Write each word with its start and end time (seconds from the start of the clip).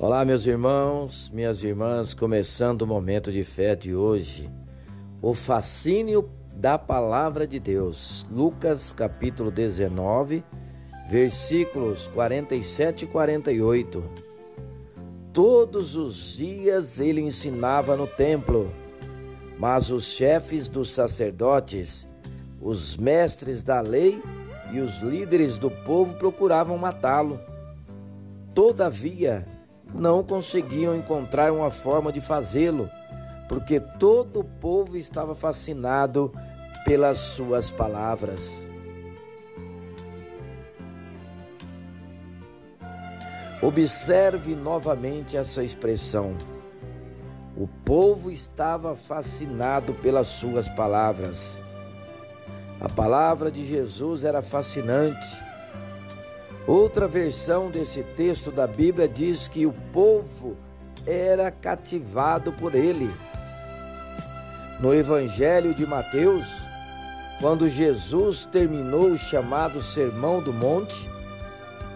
Olá, 0.00 0.24
meus 0.24 0.46
irmãos, 0.46 1.28
minhas 1.34 1.64
irmãs, 1.64 2.14
começando 2.14 2.82
o 2.82 2.86
momento 2.86 3.32
de 3.32 3.42
fé 3.42 3.74
de 3.74 3.96
hoje. 3.96 4.48
O 5.20 5.34
fascínio 5.34 6.30
da 6.54 6.78
palavra 6.78 7.48
de 7.48 7.58
Deus. 7.58 8.24
Lucas, 8.30 8.92
capítulo 8.92 9.50
19, 9.50 10.44
versículos 11.10 12.06
47 12.14 13.06
e 13.06 13.08
48. 13.08 14.04
Todos 15.32 15.96
os 15.96 16.36
dias 16.36 17.00
ele 17.00 17.20
ensinava 17.20 17.96
no 17.96 18.06
templo, 18.06 18.72
mas 19.58 19.90
os 19.90 20.04
chefes 20.04 20.68
dos 20.68 20.92
sacerdotes, 20.92 22.08
os 22.60 22.96
mestres 22.96 23.64
da 23.64 23.80
lei 23.80 24.22
e 24.72 24.78
os 24.78 25.00
líderes 25.00 25.58
do 25.58 25.72
povo 25.72 26.14
procuravam 26.14 26.78
matá-lo. 26.78 27.40
Todavia, 28.54 29.57
não 29.94 30.22
conseguiam 30.22 30.94
encontrar 30.94 31.52
uma 31.52 31.70
forma 31.70 32.12
de 32.12 32.20
fazê-lo, 32.20 32.90
porque 33.48 33.80
todo 33.80 34.40
o 34.40 34.44
povo 34.44 34.96
estava 34.96 35.34
fascinado 35.34 36.32
pelas 36.84 37.18
suas 37.18 37.70
palavras. 37.70 38.68
Observe 43.60 44.54
novamente 44.54 45.36
essa 45.36 45.64
expressão. 45.64 46.36
O 47.56 47.66
povo 47.66 48.30
estava 48.30 48.94
fascinado 48.94 49.92
pelas 49.94 50.28
suas 50.28 50.68
palavras. 50.68 51.60
A 52.80 52.88
palavra 52.88 53.50
de 53.50 53.64
Jesus 53.64 54.24
era 54.24 54.40
fascinante 54.42 55.47
Outra 56.68 57.08
versão 57.08 57.70
desse 57.70 58.02
texto 58.02 58.50
da 58.50 58.66
Bíblia 58.66 59.08
diz 59.08 59.48
que 59.48 59.64
o 59.64 59.72
povo 59.90 60.54
era 61.06 61.50
cativado 61.50 62.52
por 62.52 62.74
ele. 62.74 63.10
No 64.78 64.94
Evangelho 64.94 65.72
de 65.72 65.86
Mateus, 65.86 66.46
quando 67.40 67.70
Jesus 67.70 68.44
terminou 68.44 69.12
o 69.12 69.16
chamado 69.16 69.80
Sermão 69.80 70.42
do 70.42 70.52
Monte, 70.52 71.08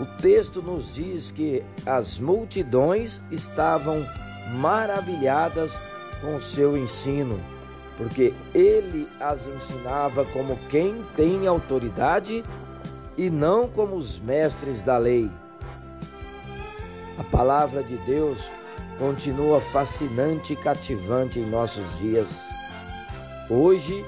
o 0.00 0.20
texto 0.20 0.60
nos 0.60 0.92
diz 0.96 1.30
que 1.30 1.62
as 1.86 2.18
multidões 2.18 3.22
estavam 3.30 4.04
maravilhadas 4.56 5.80
com 6.20 6.34
o 6.34 6.42
seu 6.42 6.76
ensino, 6.76 7.38
porque 7.96 8.34
ele 8.52 9.06
as 9.20 9.46
ensinava 9.46 10.24
como 10.24 10.58
quem 10.68 11.04
tem 11.16 11.46
autoridade 11.46 12.42
e 13.16 13.30
não 13.30 13.68
como 13.68 13.96
os 13.96 14.18
mestres 14.18 14.82
da 14.82 14.98
lei. 14.98 15.30
A 17.18 17.24
palavra 17.24 17.82
de 17.82 17.96
Deus 17.98 18.38
continua 18.98 19.60
fascinante 19.60 20.52
e 20.52 20.56
cativante 20.56 21.38
em 21.38 21.48
nossos 21.48 21.84
dias. 21.98 22.42
Hoje, 23.48 24.04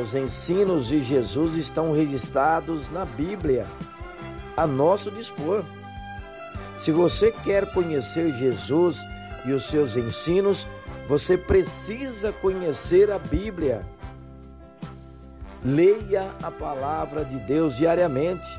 os 0.00 0.14
ensinos 0.14 0.88
de 0.88 1.02
Jesus 1.02 1.54
estão 1.54 1.92
registrados 1.92 2.88
na 2.88 3.04
Bíblia, 3.04 3.66
a 4.56 4.66
nosso 4.66 5.10
dispor. 5.10 5.64
Se 6.78 6.92
você 6.92 7.32
quer 7.32 7.72
conhecer 7.72 8.30
Jesus 8.32 8.98
e 9.44 9.52
os 9.52 9.64
seus 9.64 9.96
ensinos, 9.96 10.66
você 11.08 11.36
precisa 11.36 12.32
conhecer 12.32 13.10
a 13.10 13.18
Bíblia. 13.18 13.84
Leia 15.64 16.30
a 16.42 16.50
palavra 16.50 17.24
de 17.24 17.36
Deus 17.38 17.76
diariamente. 17.76 18.58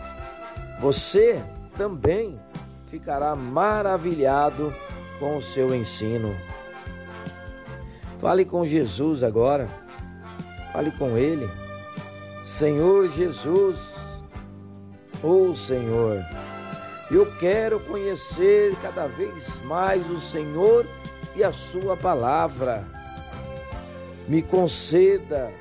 Você 0.80 1.42
também 1.78 2.40
ficará 2.88 3.36
maravilhado 3.36 4.74
com 5.20 5.38
o 5.38 5.42
seu 5.42 5.74
ensino. 5.74 6.36
Fale 8.18 8.44
com 8.44 8.66
Jesus 8.66 9.24
agora. 9.24 9.70
Fale 10.74 10.92
com 10.92 11.18
Ele. 11.18 11.50
Senhor 12.44 13.08
Jesus, 13.08 13.96
oh 15.24 15.54
Senhor, 15.54 16.22
eu 17.12 17.26
quero 17.38 17.80
conhecer 17.82 18.76
cada 18.82 19.08
vez 19.08 19.62
mais 19.64 20.10
o 20.10 20.20
Senhor 20.20 20.86
e 21.36 21.44
a 21.44 21.52
Sua 21.52 21.96
palavra. 21.96 22.86
Me 24.28 24.42
conceda 24.42 25.52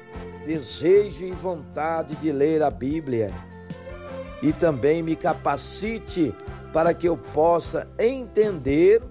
desejo 0.49 1.27
e 1.27 1.31
vontade 1.31 2.17
de 2.17 2.33
ler 2.33 2.63
a 2.63 2.71
Bíblia 2.71 3.31
e 4.43 4.51
também 4.51 5.03
me 5.03 5.15
capacite 5.15 6.35
para 6.73 6.95
que 6.95 7.07
eu 7.07 7.19
possa 7.19 7.87
entender 7.99 9.03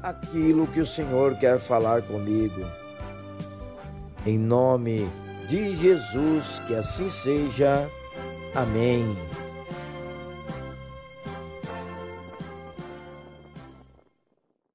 aquilo 0.00 0.68
que 0.68 0.78
o 0.78 0.86
Senhor 0.86 1.34
quer 1.38 1.58
falar 1.58 2.02
comigo. 2.02 2.64
Em 4.24 4.38
nome 4.38 5.10
de 5.48 5.74
Jesus, 5.74 6.60
que 6.68 6.76
assim 6.76 7.08
seja. 7.08 7.88
Amém. 8.54 9.16